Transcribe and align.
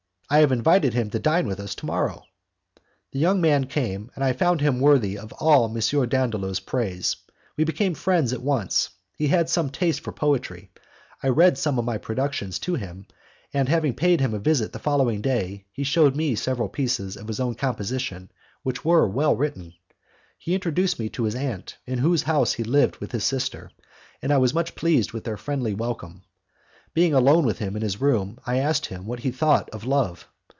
"I 0.33 0.37
have 0.39 0.53
invited 0.53 0.93
him 0.93 1.09
to 1.09 1.19
dine 1.19 1.45
with 1.45 1.59
us 1.59 1.75
to 1.75 1.85
morrow." 1.85 2.23
The 3.11 3.19
young 3.19 3.41
man 3.41 3.65
came, 3.65 4.09
and 4.15 4.23
I 4.23 4.31
found 4.31 4.61
him 4.61 4.79
worthy 4.79 5.17
of 5.17 5.33
all 5.33 5.65
M. 5.65 6.07
Dandolo's 6.07 6.61
praise. 6.61 7.17
We 7.57 7.65
became 7.65 7.93
friends 7.95 8.31
at 8.31 8.41
once; 8.41 8.91
he 9.17 9.27
had 9.27 9.49
some 9.49 9.69
taste 9.69 9.99
for 9.99 10.13
poetry, 10.13 10.71
I 11.21 11.27
read 11.27 11.57
some 11.57 11.77
of 11.77 11.83
my 11.83 11.97
productions 11.97 12.59
to 12.59 12.75
him, 12.75 13.07
and 13.53 13.67
having 13.67 13.93
paid 13.93 14.21
him 14.21 14.33
a 14.33 14.39
visit 14.39 14.71
the 14.71 14.79
following 14.79 15.19
day, 15.19 15.65
he 15.73 15.83
shewed 15.83 16.15
me 16.15 16.35
several 16.35 16.69
pieces 16.69 17.17
of 17.17 17.27
his 17.27 17.41
own 17.41 17.55
composition 17.55 18.31
which 18.63 18.85
were 18.85 19.09
well 19.09 19.35
written. 19.35 19.73
He 20.37 20.53
introduced 20.55 20.97
me 20.97 21.09
to 21.09 21.23
his 21.25 21.35
aunt, 21.35 21.75
in 21.85 21.99
whose 21.99 22.23
house 22.23 22.53
he 22.53 22.63
lived 22.63 22.99
with 22.99 23.11
his 23.11 23.25
sister, 23.25 23.69
and 24.21 24.31
I 24.31 24.37
was 24.37 24.53
much 24.53 24.75
pleased 24.75 25.11
with 25.11 25.25
their 25.25 25.35
friendly 25.35 25.73
welcome. 25.73 26.23
Being 26.93 27.13
alone 27.13 27.45
with 27.45 27.59
him 27.59 27.77
in 27.77 27.83
his 27.83 28.01
room, 28.01 28.37
I 28.45 28.57
asked 28.57 28.87
him 28.87 29.05
what 29.05 29.19
he 29.21 29.31
thought 29.31 29.69
of 29.69 29.85
love. 29.85 30.27